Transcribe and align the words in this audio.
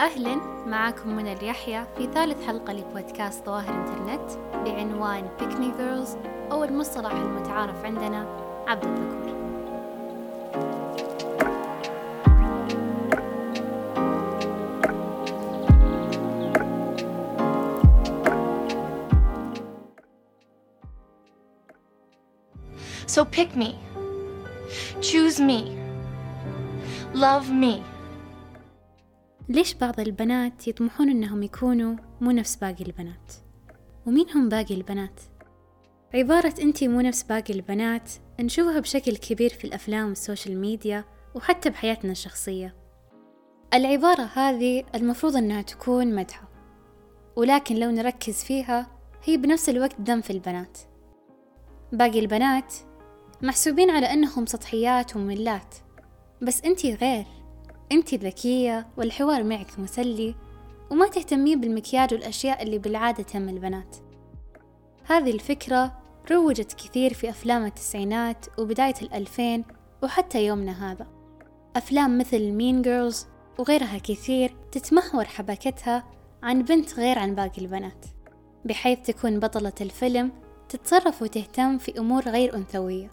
أهلا 0.00 0.36
معاكم 0.66 1.16
من 1.16 1.32
اليحيى 1.32 1.84
في 1.96 2.12
ثالث 2.14 2.46
حلقة 2.46 2.72
لبودكاست 2.72 3.46
ظواهر 3.46 3.74
انترنت 3.74 4.30
بعنوان 4.54 5.28
بيكني 5.40 5.72
جيرلز 5.76 6.16
أو 6.52 6.64
المصطلح 6.64 7.12
المتعارف 7.12 7.84
عندنا 7.84 8.26
عبد 8.68 8.84
الذكور 8.84 9.20
So 23.06 23.24
pick 23.24 23.56
me. 23.56 23.70
Choose 25.00 25.40
me. 25.40 25.60
Love 27.12 27.50
me. 27.50 27.89
ليش 29.50 29.74
بعض 29.74 30.00
البنات 30.00 30.68
يطمحون 30.68 31.08
إنهم 31.08 31.42
يكونوا 31.42 31.96
مو 32.20 32.30
نفس 32.30 32.56
باقي 32.56 32.84
البنات؟ 32.84 33.32
ومين 34.06 34.26
هم 34.34 34.48
باقي 34.48 34.74
البنات؟ 34.74 35.20
عبارة 36.14 36.54
أنتي 36.62 36.88
مو 36.88 37.00
نفس 37.00 37.22
باقي 37.22 37.54
البنات 37.54 38.10
نشوفها 38.40 38.80
بشكل 38.80 39.16
كبير 39.16 39.50
في 39.50 39.64
الأفلام 39.64 40.08
وال 40.08 40.21
social 40.21 40.60
media 40.60 41.04
وحتى 41.34 41.70
بحياتنا 41.70 42.12
الشخصية 42.12 42.76
العبارة 43.74 44.22
هذه 44.22 44.84
المفروض 44.94 45.36
أنها 45.36 45.62
تكون 45.62 46.14
مدحة 46.14 46.48
ولكن 47.36 47.76
لو 47.76 47.90
نركز 47.90 48.44
فيها 48.44 48.90
هي 49.24 49.36
بنفس 49.36 49.68
الوقت 49.68 50.00
ذم 50.00 50.20
في 50.20 50.30
البنات 50.30 50.78
باقي 51.92 52.20
البنات 52.20 52.74
محسوبين 53.42 53.90
على 53.90 54.06
أنهم 54.06 54.46
سطحيات 54.46 55.16
ومملات 55.16 55.74
بس 56.42 56.64
أنتي 56.64 56.94
غير 56.94 57.39
أنتي 57.92 58.16
ذكية 58.16 58.86
والحوار 58.96 59.44
معك 59.44 59.78
مسلي 59.78 60.34
وما 60.90 61.08
تهتمين 61.08 61.60
بالمكياج 61.60 62.14
والأشياء 62.14 62.62
اللي 62.62 62.78
بالعادة 62.78 63.22
تهم 63.22 63.48
البنات. 63.48 63.96
هذه 65.04 65.30
الفكرة 65.30 65.92
روجت 66.30 66.72
كثير 66.72 67.14
في 67.14 67.30
أفلام 67.30 67.64
التسعينات 67.64 68.46
وبداية 68.58 68.94
الألفين 69.02 69.64
وحتى 70.02 70.46
يومنا 70.46 70.92
هذا. 70.92 71.06
أفلام 71.76 72.18
مثل 72.18 72.50
مين 72.52 72.82
جيرلز 72.82 73.26
وغيرها 73.58 73.98
كثير 73.98 74.54
تتمحور 74.72 75.24
حبكتها 75.24 76.04
عن 76.42 76.62
بنت 76.62 76.94
غير 76.94 77.18
عن 77.18 77.34
باقي 77.34 77.62
البنات 77.62 78.06
بحيث 78.64 78.98
تكون 79.00 79.38
بطلة 79.38 79.72
الفيلم 79.80 80.32
تتصرف 80.68 81.22
وتهتم 81.22 81.78
في 81.78 81.98
أمور 81.98 82.22
غير 82.22 82.56
أنثوية 82.56 83.10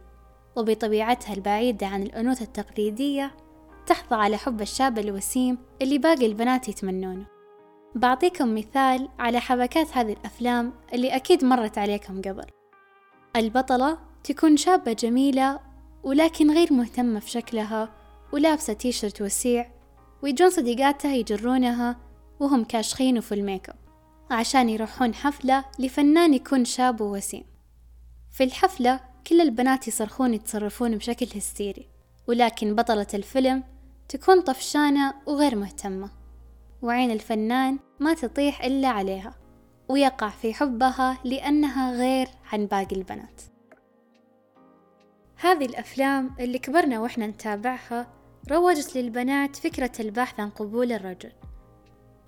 وبطبيعتها 0.55 1.33
البعيدة 1.33 1.87
عن 1.87 2.03
الأنوثة 2.03 2.43
التقليدية 2.43 3.31
تحظى 3.87 4.15
على 4.15 4.37
حب 4.37 4.61
الشاب 4.61 4.99
الوسيم 4.99 5.57
اللي 5.81 5.97
باقي 5.97 6.25
البنات 6.25 6.69
يتمنونه. 6.69 7.25
بعطيكم 7.95 8.55
مثال 8.55 9.09
على 9.19 9.39
حبكات 9.39 9.97
هذه 9.97 10.13
الأفلام 10.13 10.73
اللي 10.93 11.15
أكيد 11.15 11.45
مرت 11.45 11.77
عليكم 11.77 12.21
قبل. 12.21 12.45
البطلة 13.35 13.97
تكون 14.23 14.57
شابة 14.57 14.93
جميلة 14.93 15.59
ولكن 16.03 16.51
غير 16.51 16.73
مهتمة 16.73 17.19
في 17.19 17.29
شكلها 17.29 17.89
ولابسة 18.33 18.73
تيشرت 18.73 19.21
وسيع 19.21 19.71
ويجون 20.23 20.49
صديقاتها 20.49 21.15
يجرونها 21.15 21.97
وهم 22.39 22.63
كاشخين 22.63 23.17
وفي 23.17 23.35
ال 23.35 23.42
make 23.42 23.69
up 23.69 23.75
عشان 24.31 24.69
يروحون 24.69 25.13
حفلة 25.13 25.65
لفنان 25.79 26.33
يكون 26.33 26.65
شاب 26.65 27.01
ووسيم. 27.01 27.43
في 28.31 28.43
الحفلة 28.43 28.99
كل 29.27 29.41
البنات 29.41 29.87
يصرخون 29.87 30.33
يتصرفون 30.33 30.97
بشكل 30.97 31.27
هستيري 31.35 31.87
ولكن 32.27 32.75
بطلة 32.75 33.07
الفيلم 33.13 33.63
تكون 34.09 34.41
طفشانة 34.41 35.13
وغير 35.25 35.55
مهتمة 35.55 36.09
وعين 36.81 37.11
الفنان 37.11 37.79
ما 37.99 38.13
تطيح 38.13 38.63
إلا 38.63 38.87
عليها 38.87 39.33
ويقع 39.89 40.29
في 40.29 40.53
حبها 40.53 41.17
لأنها 41.23 41.91
غير 41.91 42.27
عن 42.53 42.65
باقي 42.65 42.95
البنات. 42.95 43.41
هذه 45.35 45.65
الأفلام 45.65 46.35
اللي 46.39 46.59
كبرنا 46.59 46.99
وإحنا 46.99 47.27
نتابعها 47.27 48.07
روجت 48.51 48.97
للبنات 48.97 49.55
فكرة 49.55 49.91
البحث 49.99 50.39
عن 50.39 50.49
قبول 50.49 50.91
الرجل 50.91 51.31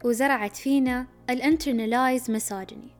وزرعت 0.03 0.55
فينا 0.55 1.07
الإنترنلايز 1.29 2.31
مساجني 2.31 2.91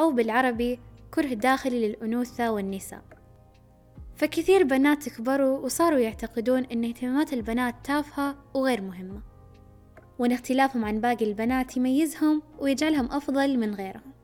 أو 0.00 0.10
بالعربي 0.10 0.80
كره 1.14 1.34
داخلي 1.34 1.88
للأنوثة 1.88 2.52
والنساء. 2.52 3.13
فكثير 4.16 4.64
بنات 4.64 5.08
كبروا 5.08 5.58
وصاروا 5.58 5.98
يعتقدون 5.98 6.64
أن 6.64 6.84
اهتمامات 6.84 7.32
البنات 7.32 7.74
تافهة 7.84 8.36
وغير 8.54 8.80
مهمة 8.80 9.22
وأن 10.18 10.32
اختلافهم 10.32 10.84
عن 10.84 11.00
باقي 11.00 11.24
البنات 11.24 11.76
يميزهم 11.76 12.42
ويجعلهم 12.58 13.12
أفضل 13.12 13.58
من 13.58 13.74
غيرهم. 13.74 14.14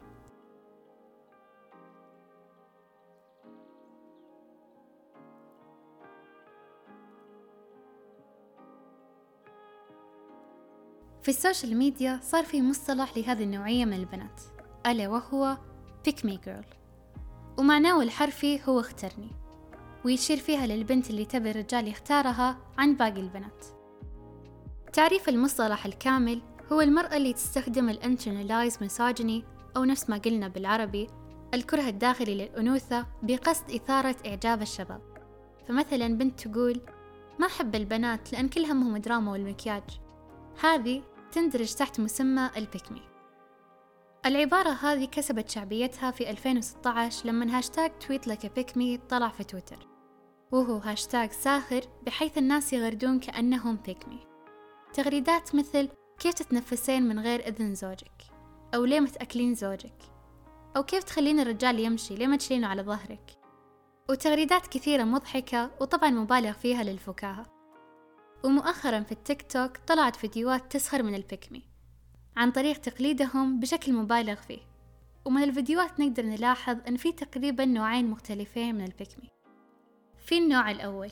في 11.22 11.28
ال 11.28 11.35
social 11.35 11.76
media 11.76 12.20
صار 12.22 12.44
في 12.44 12.62
مصطلح 12.62 13.16
لهذه 13.16 13.42
النوعية 13.42 13.84
من 13.84 13.92
البنات 13.92 14.42
ألا 14.86 15.08
وهو 15.08 15.58
pick 16.08 16.26
me 16.26 16.34
girl 16.46 16.66
ومعناه 17.58 18.02
الحرفي 18.02 18.60
هو 18.68 18.80
اخترني 18.80 19.39
ويشير 20.04 20.36
فيها 20.36 20.66
للبنت 20.66 21.10
اللي 21.10 21.24
تبي 21.24 21.50
الرجال 21.50 21.88
يختارها 21.88 22.58
عن 22.78 22.94
باقي 22.94 23.20
البنات. 23.20 23.64
تعريف 24.92 25.28
المصطلح 25.28 25.86
الكامل 25.86 26.42
هو 26.72 26.80
المرأة 26.80 27.16
اللي 27.16 27.32
تستخدم 27.32 27.88
ال 27.88 27.95
internalized 27.95 28.78
misogyny 28.82 29.44
أو 29.76 29.84
نفس 29.84 30.10
ما 30.10 30.16
قلنا 30.16 30.48
بالعربي 30.48 31.06
الكره 31.54 31.88
الداخلي 31.88 32.34
للأنوثة 32.34 33.06
بقصد 33.22 33.70
إثارة 33.70 34.16
إعجاب 34.26 34.62
الشباب. 34.62 35.00
فمثلا 35.68 36.08
بنت 36.08 36.40
تقول 36.40 36.80
ما 37.38 37.46
أحب 37.46 37.74
البنات 37.74 38.32
لأن 38.32 38.48
كل 38.48 38.64
همهم 38.64 38.96
دراما 38.96 39.32
والمكياج. 39.32 39.82
هذه 40.60 41.02
تندرج 41.32 41.74
تحت 41.74 42.00
مسمى 42.00 42.50
ال 42.56 42.63
pick 42.63 42.89
me 42.89 43.02
العبارة 44.26 44.70
هذه 44.70 45.04
كسبت 45.04 45.50
شعبيتها 45.50 46.10
في 46.10 46.30
2016 46.30 47.28
لما 47.28 47.58
hashtag 47.58 47.90
tweet 47.98 48.26
like 48.26 48.54
pick 48.54 48.82
me 48.82 48.96
طلع 48.96 49.28
في 49.28 49.44
تويتر. 49.44 49.89
وهو 50.52 50.76
هاشتاج 50.76 51.32
ساخر 51.32 51.80
بحيث 52.06 52.38
الناس 52.38 52.72
يغردون 52.72 53.20
كأنهم 53.20 53.76
pick 53.76 54.04
me 54.04 54.18
تغريدات 54.92 55.54
مثل 55.54 55.88
كيف 56.18 56.34
تتنفسين 56.34 57.02
من 57.02 57.18
غير 57.18 57.48
إذن 57.48 57.74
زوجك؟ 57.74 58.22
أو 58.74 58.84
ليه 58.84 59.00
ما 59.00 59.08
تأكلين 59.08 59.54
زوجك؟ 59.54 59.94
أو 60.76 60.82
كيف 60.82 61.04
تخلين 61.04 61.40
الرجال 61.40 61.78
يمشي؟ 61.78 62.14
ليه 62.14 62.26
ما 62.26 62.36
تشيلينه 62.36 62.66
على 62.66 62.82
ظهرك؟ 62.82 63.38
وتغريدات 64.10 64.66
كثيرة 64.66 65.04
مضحكة 65.04 65.70
وطبعا 65.80 66.10
مبالغ 66.10 66.52
فيها 66.52 66.82
للفكاهة. 66.82 67.46
ومؤخرا 68.44 69.00
في 69.00 69.12
التيك 69.12 69.52
توك 69.52 69.76
طلعت 69.76 70.16
فيديوهات 70.16 70.72
تسخر 70.72 71.02
من 71.02 71.14
البيكمي 71.14 71.62
عن 72.36 72.50
طريق 72.50 72.76
تقليدهم 72.76 73.60
بشكل 73.60 73.92
مبالغ 73.92 74.34
فيه. 74.34 74.60
ومن 75.24 75.42
الفيديوهات 75.42 76.00
نقدر 76.00 76.22
نلاحظ 76.26 76.76
أن 76.88 76.96
في 76.96 77.12
تقريبا 77.12 77.64
نوعين 77.64 78.10
مختلفين 78.10 78.74
من 78.74 78.84
البيكمي 78.84 79.39
في 80.24 80.38
النوع 80.38 80.70
الأول 80.70 81.10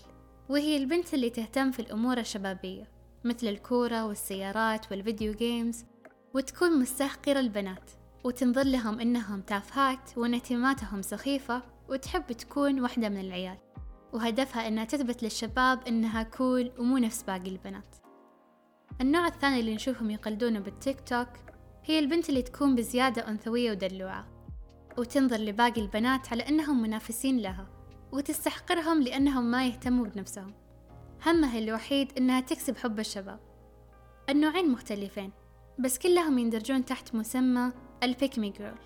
وهي 0.48 0.76
البنت 0.76 1.14
اللي 1.14 1.30
تهتم 1.30 1.70
في 1.70 1.80
الأمور 1.80 2.18
الشبابية 2.18 2.88
مثل 3.24 3.46
الكورة 3.46 4.06
والسيارات 4.06 4.92
والفيديو 4.92 5.32
جيمز 5.32 5.84
وتكون 6.34 6.80
مستحقرة 6.80 7.40
البنات 7.40 7.90
وتنظر 8.24 8.62
لهم 8.62 9.00
إنهم 9.00 9.40
تافهات 9.40 10.18
وإن 10.18 10.40
سخيفة 11.02 11.62
وتحب 11.88 12.32
تكون 12.32 12.80
واحدة 12.80 13.08
من 13.08 13.20
العيال. 13.20 13.58
وهدفها 14.12 14.68
إنها 14.68 14.84
تثبت 14.84 15.22
للشباب 15.22 15.86
إنها 15.88 16.22
كول 16.22 16.72
ومو 16.78 16.98
نفس 16.98 17.22
باقي 17.22 17.48
البنات. 17.48 17.96
النوع 19.00 19.26
الثاني 19.26 19.60
اللي 19.60 19.74
نشوفهم 19.74 20.10
يقلدونه 20.10 20.60
بالتيك 20.60 21.00
توك 21.00 21.28
هي 21.84 21.98
البنت 21.98 22.28
اللي 22.28 22.42
تكون 22.42 22.74
بزيادة 22.74 23.28
أنثوية 23.28 23.70
ودلوعة 23.70 24.28
وتنظر 24.98 25.36
لباقي 25.36 25.80
البنات 25.80 26.32
على 26.32 26.48
أنهم 26.48 26.82
منافسين 26.82 27.38
لها. 27.38 27.77
وتستحقرهم 28.12 29.02
لأنهم 29.02 29.50
ما 29.50 29.66
يهتموا 29.66 30.06
بنفسهم. 30.06 30.54
همها 31.26 31.58
الوحيد 31.58 32.12
أنها 32.18 32.40
تكسب 32.40 32.76
حب 32.76 33.00
الشباب. 33.00 33.40
النوعين 34.30 34.70
مختلفين 34.70 35.32
بس 35.78 35.98
كلهم 35.98 36.38
يندرجون 36.38 36.84
تحت 36.84 37.14
مسمى 37.14 37.72
البيكمي 38.02 38.50
جيرل 38.50 38.78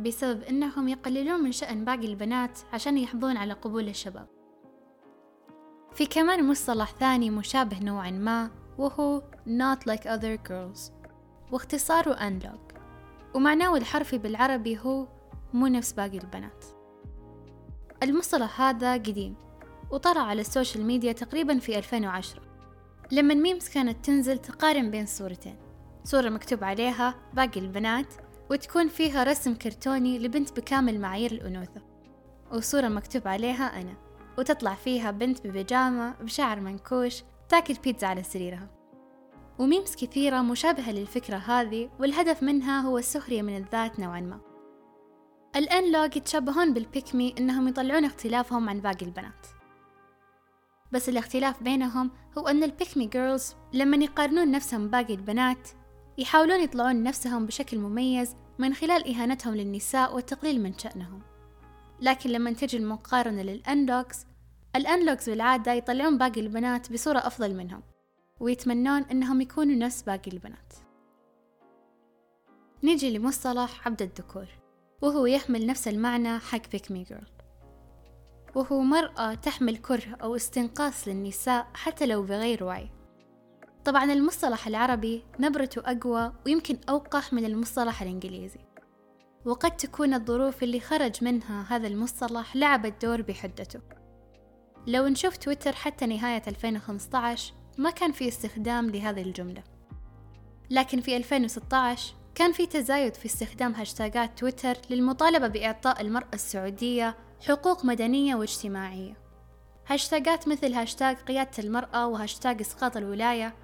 بسبب 0.00 0.42
أنهم 0.42 0.88
يقللون 0.88 1.40
من 1.40 1.52
شأن 1.52 1.84
باقي 1.84 2.06
البنات 2.06 2.58
عشان 2.72 2.98
يحظون 2.98 3.36
على 3.36 3.52
قبول 3.52 3.88
الشباب. 3.88 4.26
في 5.94 6.06
كمان 6.06 6.48
مصطلح 6.48 6.90
ثاني 6.90 7.30
مشابه 7.30 7.80
نوعا 7.80 8.10
ما 8.10 8.50
وهو 8.78 9.22
not 9.46 9.90
like 9.90 10.02
other 10.02 10.48
girls 10.48 10.92
واختصاره 11.52 12.14
unlock 12.14 12.74
ومعناه 13.34 13.76
الحرفي 13.76 14.18
بالعربي 14.18 14.78
هو 14.78 15.08
مو 15.52 15.66
نفس 15.66 15.92
باقي 15.92 16.18
البنات. 16.18 16.79
المصطلح 18.02 18.60
هذا 18.60 18.92
قديم 18.92 19.34
وطلع 19.90 20.20
على 20.20 20.40
ال 20.40 20.46
social 20.46 20.84
media 20.84 21.12
تقريبا 21.12 21.58
في 21.58 21.78
2010 21.78 22.50
لما 23.12 23.32
ال 23.32 23.38
memes 23.38 23.68
كانت 23.68 24.04
تنزل 24.04 24.38
تقارن 24.38 24.90
بين 24.90 25.06
صورتين. 25.06 25.56
صورة 26.04 26.28
مكتوب 26.28 26.64
عليها 26.64 27.14
باقي 27.34 27.60
البنات 27.60 28.14
وتكون 28.50 28.88
فيها 28.88 29.24
رسم 29.24 29.54
كرتوني 29.54 30.18
لبنت 30.18 30.60
بكامل 30.60 31.00
معايير 31.00 31.32
الأنوثة. 31.32 31.82
وصورة 32.52 32.88
مكتوب 32.88 33.28
عليها 33.28 33.80
أنا 33.80 33.94
وتطلع 34.38 34.74
فيها 34.74 35.10
بنت 35.10 35.46
ببيجامة 35.46 36.14
بشعر 36.20 36.60
منكوش 36.60 37.22
تاكل 37.48 37.74
بيتزا 37.84 38.06
على 38.06 38.22
سريرها. 38.22 38.70
و 39.58 39.64
memes 39.64 39.96
كثيرة 39.96 40.42
مشابهة 40.42 40.92
للفكرة 40.92 41.36
هذه 41.36 41.90
والهدف 42.00 42.42
منها 42.42 42.80
هو 42.80 42.98
السخرية 42.98 43.42
من 43.42 43.56
الذات 43.56 44.00
نوعا 44.00 44.20
ما. 44.20 44.49
ال 45.56 45.68
NLOG 45.68 46.16
يتشابهون 46.16 46.74
بال 46.74 46.89
pick 46.89 47.19
me 47.19 47.34
إنهم 47.38 47.68
يطلعون 47.68 48.04
اختلافهم 48.04 48.68
عن 48.68 48.80
باقي 48.80 49.06
البنات. 49.06 49.46
بس 50.92 51.08
الاختلاف 51.08 51.62
بينهم 51.62 52.10
هو 52.38 52.48
أن 52.48 52.62
ال 52.62 52.68
pick 52.68 52.93
me 52.93 53.06
girls 53.06 53.54
لما 53.72 53.96
يقارنون 53.96 54.50
نفسهم 54.50 54.88
باقي 54.88 55.14
البنات 55.14 55.68
يحاولون 56.18 56.60
يطلعون 56.60 57.02
نفسهم 57.02 57.46
بشكل 57.46 57.78
مميز 57.78 58.36
من 58.58 58.74
خلال 58.74 59.14
إهانتهم 59.14 59.54
للنساء 59.54 60.14
والتقليل 60.14 60.62
من 60.62 60.78
شأنهم. 60.78 61.22
لكن 62.00 62.30
لما 62.30 62.52
تجي 62.52 62.76
المقارنة 62.76 63.42
لل 63.42 63.66
NLOGs 63.66 64.26
ال 64.76 64.85
NLOGs 64.85 65.28
بالعادة 65.28 65.72
يطلعون 65.72 66.18
باقي 66.18 66.40
البنات 66.40 66.92
بصورة 66.92 67.18
أفضل 67.18 67.54
منهم 67.54 67.82
ويتمنون 68.40 69.02
أنهم 69.02 69.40
يكونوا 69.40 69.76
نفس 69.76 70.02
باقي 70.02 70.30
البنات. 70.30 70.72
نيجي 72.82 73.18
لمصطلح 73.18 73.86
عبد 73.86 74.02
الذكور. 74.02 74.59
وهو 75.02 75.26
يحمل 75.26 75.66
نفس 75.66 75.88
المعنى 75.88 76.38
حق 76.38 76.70
بيك 76.72 76.90
مي 76.90 77.02
جيرل 77.02 77.26
وهو 78.54 78.80
مرأة 78.80 79.34
تحمل 79.34 79.76
كره 79.76 80.16
أو 80.22 80.36
استنقاص 80.36 81.08
للنساء 81.08 81.66
حتى 81.74 82.06
لو 82.06 82.22
بغير 82.22 82.64
وعي. 82.64 82.90
طبعا 83.84 84.12
المصطلح 84.12 84.66
العربي 84.66 85.24
نبرته 85.40 85.82
أقوى 85.84 86.32
ويمكن 86.46 86.78
أوقح 86.88 87.32
من 87.32 87.44
المصطلح 87.44 88.02
الإنجليزي. 88.02 88.60
وقد 89.44 89.76
تكون 89.76 90.14
الظروف 90.14 90.62
اللي 90.62 90.80
خرج 90.80 91.24
منها 91.24 91.66
هذا 91.68 91.86
المصطلح 91.88 92.56
لعبت 92.56 93.04
دور 93.04 93.22
بحدته. 93.22 93.80
لو 94.86 95.06
نشوف 95.06 95.36
تويتر 95.36 95.72
حتى 95.72 96.06
نهاية 96.06 96.42
2015 96.48 97.54
ما 97.78 97.90
كان 97.90 98.12
في 98.12 98.28
استخدام 98.28 98.90
لهذه 98.90 99.22
الجملة. 99.22 99.62
لكن 100.70 101.00
في 101.00 101.16
2016 101.16 102.14
كان 102.40 102.52
في 102.52 102.66
تزايد 102.66 103.14
في 103.14 103.26
استخدام 103.26 103.74
هاشتاجات 103.74 104.38
تويتر 104.38 104.76
للمطالبة 104.90 105.48
بإعطاء 105.48 106.00
المرأة 106.00 106.28
السعودية 106.34 107.16
حقوق 107.48 107.84
مدنية 107.84 108.34
واجتماعية. 108.34 109.16
هاشتاجات 109.86 110.48
مثل 110.48 110.74
هاشتاج 110.74 111.16
قيادة 111.16 111.50
المرأة 111.58 112.06
وهاشتاج 112.06 112.60
إسقاط 112.60 112.96
الولاية 112.96 113.54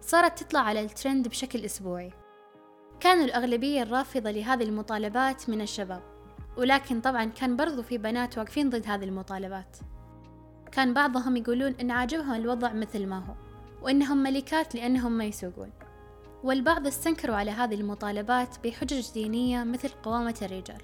صارت 0.00 0.42
تطلع 0.42 0.60
على 0.60 0.80
الترند 0.80 1.28
بشكل 1.28 1.64
أسبوعي. 1.64 2.12
كانوا 3.00 3.24
الأغلبية 3.24 3.82
الرافضة 3.82 4.30
لهذه 4.30 4.62
المطالبات 4.62 5.48
من 5.48 5.60
الشباب 5.60 6.02
ولكن 6.56 7.00
طبعا 7.00 7.24
كان 7.24 7.56
برضو 7.56 7.82
في 7.82 7.98
بنات 7.98 8.38
واقفين 8.38 8.70
ضد 8.70 8.86
هذه 8.86 9.04
المطالبات. 9.04 9.76
كان 10.72 10.94
بعضهم 10.94 11.36
يقولون 11.36 11.74
إن 11.80 11.90
عاجبهم 11.90 12.34
الوضع 12.34 12.72
مثل 12.72 13.06
ما 13.06 13.18
هو 13.18 13.34
وإنهم 13.82 14.22
ملكات 14.22 14.74
لأنهم 14.74 15.12
ما 15.12 15.24
يسوقون. 15.24 15.70
والبعض 16.44 16.86
استنكروا 16.86 17.36
على 17.36 17.50
هذه 17.50 17.74
المطالبات 17.74 18.56
بحجج 18.64 19.12
دينية 19.12 19.64
مثل 19.64 19.88
قوامة 19.88 20.34
الرجال. 20.42 20.82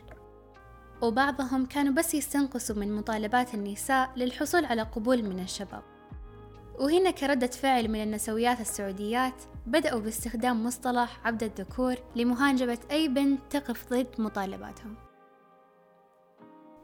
وبعضهم 1.03 1.67
كانوا 1.67 1.93
بس 1.93 2.15
يستنقصوا 2.15 2.77
من 2.77 2.97
مطالبات 2.97 3.55
النساء 3.55 4.13
للحصول 4.17 4.65
على 4.65 4.83
قبول 4.83 5.23
من 5.23 5.41
الشباب. 5.41 5.83
وهنا 6.79 7.11
كردة 7.11 7.47
فعل 7.47 7.89
من 7.89 8.03
النسويات 8.03 8.61
السعوديات 8.61 9.43
بدأوا 9.67 10.01
باستخدام 10.01 10.65
مصطلح 10.65 11.21
عبد 11.27 11.43
الذكور 11.43 11.95
لمهاجمة 12.17 12.79
أي 12.91 13.09
بنت 13.09 13.41
تقف 13.51 13.91
ضد 13.91 14.09
مطالباتهم. 14.19 14.95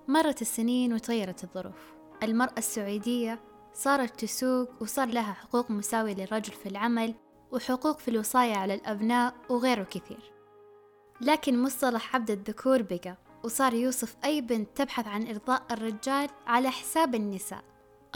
مرت 0.09 0.43
السنين 0.43 0.93
وتغيرت 0.93 1.45
الظروف. 1.45 1.93
المرأة 2.23 2.59
السعودية 2.59 3.41
صارت 3.75 4.21
تسوق 4.21 4.83
وصار 4.83 5.09
لها 5.09 5.33
حقوق 5.33 5.71
مساوية 5.71 6.15
للرجل 6.15 6.53
في 6.53 6.69
العمل 6.69 7.15
وحقوق 7.52 7.99
في 7.99 8.08
الوصاية 8.08 8.54
على 8.56 8.75
الأبناء 8.75 9.34
وغيره 9.49 9.82
كثير. 9.82 10.32
لكن 11.20 11.62
مصطلح 11.62 12.14
عبد 12.14 12.31
الذكور 12.31 12.82
بقى 12.82 13.16
وصار 13.44 13.75
يوصف 13.75 14.16
أي 14.25 14.40
بنت 14.40 14.69
تبحث 14.75 15.06
عن 15.06 15.26
إرضاء 15.26 15.62
الرجال 15.70 16.28
على 16.46 16.70
حساب 16.70 17.14
النساء 17.14 17.64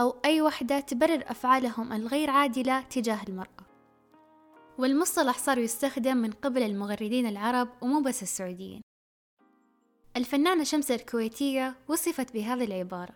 أو 0.00 0.16
أي 0.24 0.42
وحدة 0.42 0.80
تبرر 0.80 1.24
أفعالهم 1.26 1.92
الغير 1.92 2.30
عادلة 2.30 2.80
تجاه 2.80 3.18
المرأة. 3.28 3.66
والمصطلح 4.78 5.38
صار 5.38 5.58
يستخدم 5.58 6.16
من 6.16 6.30
قبل 6.30 6.62
المغردين 6.62 7.26
العرب 7.26 7.68
ومو 7.82 8.00
بس 8.00 8.22
السعوديين. 8.22 8.80
الفنانة 10.16 10.64
شمس 10.64 10.90
الكويتية 10.90 11.76
وصفت 11.88 12.32
بهذه 12.32 12.64
العبارة. 12.64 13.14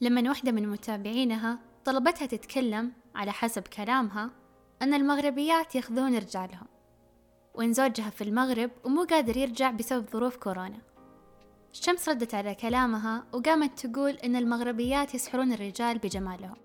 لما 0.00 0.28
واحدة 0.28 0.52
من 0.52 0.68
متابعينها 0.68 1.58
طلبتها 1.84 2.26
تتكلم 2.26 2.92
على 3.14 3.32
حسب 3.32 3.62
كلامها 3.62 4.39
أن 4.82 4.94
المغربيات 4.94 5.74
ياخذون 5.74 6.16
رجالهم 6.16 6.66
وإن 7.54 7.72
زوجها 7.72 8.10
في 8.10 8.24
المغرب 8.24 8.70
ومو 8.84 9.04
قادر 9.04 9.36
يرجع 9.36 9.70
بسبب 9.70 10.06
ظروف 10.12 10.36
كورونا. 10.36 10.78
الشمس 11.72 12.08
ردت 12.08 12.34
على 12.34 12.54
كلامها 12.54 13.24
وقامت 13.32 13.86
تقول 13.86 14.10
إن 14.10 14.36
المغربيات 14.36 15.14
يسحرون 15.14 15.52
الرجال 15.52 15.98
بجمالهم 15.98 16.56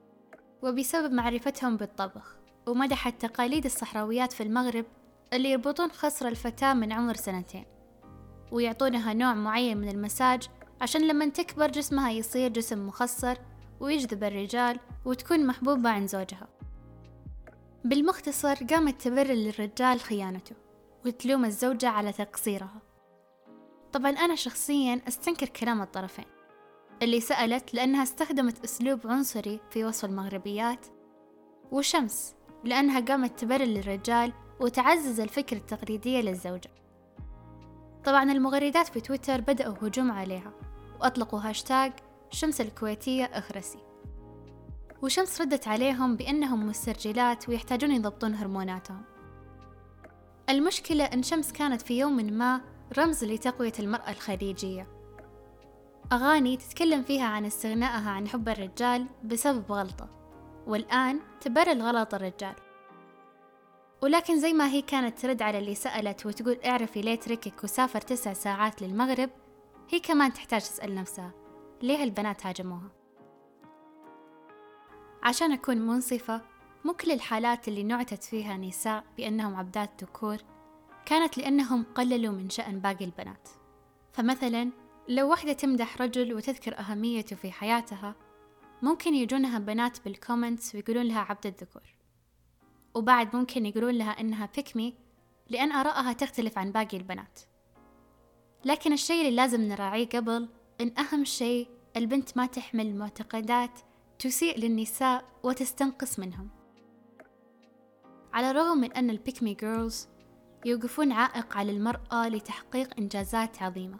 وبسبب 0.62 1.12
معرفتهم 1.14 1.78
بالطبخ 1.78 2.36
ومدحت 2.68 3.26
تقاليد 3.26 3.66
الصحراويات 3.66 4.34
في 4.34 4.44
المغرب 4.44 4.86
اللي 5.34 5.52
يربطون 5.52 5.92
خصر 5.92 6.28
الفتاة 6.28 6.74
من 6.74 6.92
عمر 6.92 7.14
سنتين 7.14 7.66
ويعطونها 8.52 9.14
نوع 9.14 9.34
معين 9.34 9.78
من 9.78 9.90
المساج 9.90 10.48
عشان 10.82 11.08
لما 11.08 11.30
تكبر 11.30 11.68
جسمها 11.68 12.12
يصير 12.12 12.50
جسم 12.52 12.88
مخصر 12.88 13.38
ويجذب 13.80 14.24
الرجال 14.24 14.80
وتكون 15.06 15.48
محبوبة 15.48 15.90
عند 15.90 16.08
زوجها. 16.08 16.55
بالمختصر 17.86 18.56
قامت 18.70 19.02
تبرر 19.02 19.34
للرجال 19.34 20.00
خيانته 20.00 20.56
وتلوم 21.06 21.46
الزوجة 21.46 21.90
على 21.90 22.14
تقصيرها. 22.14 22.82
طبعا 23.94 24.12
أنا 24.12 24.36
شخصيا 24.36 25.02
أستنكر 25.08 25.48
كلام 25.48 25.82
الطرفين. 25.82 26.26
اللي 27.02 27.20
سألت 27.20 27.74
لأنها 27.74 28.04
استخدمت 28.04 28.64
أسلوب 28.64 29.08
عنصري 29.08 29.60
في 29.70 29.86
وصف 29.86 30.06
المغربيات 30.06 30.86
وشمس 31.72 32.36
لأنها 32.64 33.00
قامت 33.00 33.40
تبرر 33.40 33.66
للرجال 33.66 34.34
وتعزز 34.60 35.20
الفكرة 35.20 35.58
التقليدية 35.58 36.22
للزوجة. 36.22 36.72
طبعا 38.06 38.32
المغردات 38.32 38.88
في 38.88 39.02
تويتر 39.02 39.42
بدأوا 39.42 39.76
هجوم 39.82 40.12
عليها 40.12 40.52
وأطلقوا 41.02 41.40
هاشتاج 41.40 41.94
شمس 42.30 42.62
الكويتية 42.62 43.26
أخرسي. 43.26 43.85
وشمس 45.06 45.42
ردت 45.42 45.68
عليهم 45.68 46.16
بأنهم 46.16 46.68
مسترجلات 46.68 47.50
ويحتاجون 47.50 47.92
يضبطون 47.92 48.36
هرموناتهم. 48.36 49.02
المشكلة 50.50 51.04
أن 51.04 51.24
شمس 51.24 51.52
كانت 51.52 51.82
في 51.82 52.00
يوم 52.00 52.16
ما 52.16 52.62
رمز 52.98 53.24
لتقوية 53.24 53.74
المرأة 53.80 54.10
الخليجية. 54.10 54.88
أغاني 56.12 56.58
تتكلم 56.58 57.04
فيها 57.04 57.26
عن 57.26 57.46
استغنائها 57.46 58.10
عن 58.10 58.28
حب 58.28 58.50
الرجال 58.50 59.06
بسبب 59.24 59.72
غلطة 59.72 60.10
والآن 60.68 61.20
تبرر 61.42 61.82
غلط 61.82 62.14
الرجال. 62.14 62.56
ولكن 64.04 64.40
زي 64.40 64.54
ما 64.54 64.68
هي 64.68 64.82
كانت 64.82 65.20
ترد 65.20 65.42
على 65.42 65.58
اللي 65.58 65.76
سألت 65.76 66.26
وتقول 66.26 66.60
اعرفي 66.66 67.02
ليه 67.02 67.16
تركك 67.16 67.64
وسافر 67.64 68.02
تسع 68.02 68.34
ساعات 68.34 68.82
للمغرب 68.82 69.30
هي 69.90 70.00
كمان 70.00 70.34
تحتاج 70.34 70.62
تسأل 70.62 70.96
نفسها 70.96 71.32
ليه 71.82 72.04
البنات 72.04 72.46
هاجموها؟ 72.46 73.05
عشان 75.26 75.52
أكون 75.52 75.78
منصفة 75.78 76.42
مو 76.84 76.94
كل 76.94 77.12
الحالات 77.12 77.68
اللي 77.68 77.84
نعتت 77.84 78.24
فيها 78.24 78.58
نساء 78.58 79.04
بأنهم 79.18 79.56
عبدات 79.56 80.04
ذكور 80.04 80.38
كانت 81.06 81.38
لأنهم 81.38 81.84
قللوا 81.96 82.34
من 82.34 82.50
شأن 82.50 82.80
باقي 82.80 83.06
البنات. 83.06 83.50
فمثلا 84.14 84.72
لو 85.08 85.30
واحدة 85.30 85.54
تمدح 85.54 86.02
رجل 86.02 86.34
وتذكر 86.34 86.80
أهميته 86.80 87.36
في 87.36 87.52
حياتها 87.52 88.16
ممكن 88.82 89.16
يجونها 89.16 89.60
بنات 89.60 90.06
بال 90.06 90.20
comments 90.20 90.76
ويقولون 90.76 91.06
لها 91.06 91.20
عبد 91.20 91.46
الذكور. 91.46 91.96
وبعد 92.96 93.36
ممكن 93.36 93.66
يقولون 93.66 93.94
لها 93.94 94.22
إنها 94.22 94.50
pick 94.56 94.81
me 94.81 94.94
لأن 95.50 95.72
آرائها 95.72 96.14
تختلف 96.14 96.58
عن 96.58 96.72
باقي 96.72 96.98
البنات. 96.98 97.40
لكن 98.66 98.94
الشيء 98.94 99.22
اللي 99.22 99.36
لازم 99.36 99.62
نراعيه 99.62 100.10
قبل 100.10 100.50
إن 100.82 100.94
أهم 100.98 101.24
شيء 101.24 101.68
البنت 101.98 102.38
ما 102.38 102.46
تحمل 102.46 102.96
معتقدات 102.96 103.80
تسيء 104.20 104.60
للنساء 104.60 105.26
وتستنقص 105.44 106.20
منهم. 106.20 106.50
على 108.34 108.52
الرغم 108.52 108.78
من 108.78 108.92
أن 108.92 109.10
ال 109.10 109.16
pick 109.16 109.41
me 109.41 109.54
girls 109.54 110.08
يوقفون 110.66 111.12
عائق 111.12 111.58
على 111.58 111.72
المرأة 111.72 112.30
لتحقيق 112.30 113.00
إنجازات 113.00 113.62
عظيمة 113.62 114.00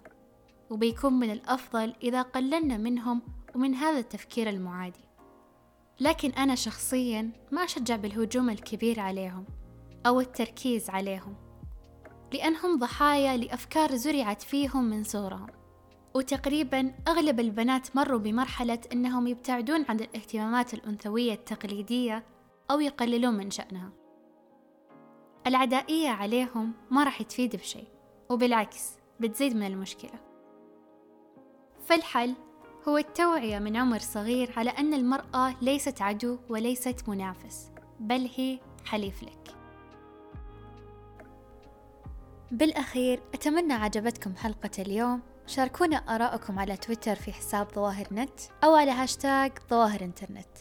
وبيكون 0.70 1.14
من 1.14 1.32
الأفضل 1.32 1.94
إذا 2.04 2.22
قللنا 2.22 2.78
منهم 2.78 3.22
ومن 3.56 3.76
هذا 3.76 4.00
التفكير 4.00 4.50
المعادي. 4.50 5.06
لكن 6.00 6.30
أنا 6.30 6.56
شخصيا 6.56 7.32
ما 7.52 7.64
أشجع 7.64 7.96
بالهجوم 7.96 8.50
الكبير 8.50 9.00
عليهم 9.00 9.46
أو 10.06 10.20
التركيز 10.20 10.90
عليهم 10.90 11.36
لأنهم 12.34 12.80
ضحايا 12.80 13.38
لأفكار 13.38 13.96
زرعت 13.96 14.42
فيهم 14.42 14.84
من 14.84 15.04
صغرهم. 15.04 15.65
وتقريبا 16.16 16.94
أغلب 17.08 17.40
البنات 17.40 17.96
مروا 17.96 18.20
بمرحلة 18.20 18.80
أنهم 18.94 19.28
يبتعدون 19.28 19.86
عن 19.90 20.00
الاهتمامات 20.00 20.74
الأنثوية 20.74 21.34
التقليدية 21.34 22.26
أو 22.72 22.80
يقللون 22.80 23.34
من 23.34 23.52
شأنها. 23.52 23.90
العدائية 25.48 26.10
عليهم 26.10 26.74
ما 26.92 27.04
راح 27.04 27.22
تفيد 27.22 27.56
بشيء 27.56 27.88
وبالعكس 28.30 28.92
بتزيد 29.20 29.56
من 29.56 29.68
المشكلة. 29.68 30.20
فالحل 31.86 32.34
هو 32.88 32.98
التوعية 32.98 33.60
من 33.60 33.76
عمر 33.76 34.00
صغير 34.00 34.54
على 34.58 34.70
أن 34.70 34.94
المرأة 34.94 35.56
ليست 35.62 36.02
عدو 36.02 36.38
وليست 36.50 37.10
منافس 37.10 37.72
بل 38.00 38.30
هي 38.36 38.60
حليف 38.86 39.24
لك. 39.24 39.56
بالأخير 42.52 43.22
أتمنى 43.34 43.74
عجبتكم 43.74 44.36
حلقة 44.36 44.72
اليوم. 44.80 45.22
شاركونا 45.48 45.96
آراءكم 45.98 46.60
على 46.60 46.78
تويتر 46.78 47.16
في 47.16 47.32
حساب 47.34 47.68
ظواهر 47.76 48.08
نت 48.12 48.40
أو 48.64 48.76
على 48.76 48.92
هاشتاج 48.92 49.52
ظواهر 49.70 50.02
انترنت 50.02 50.58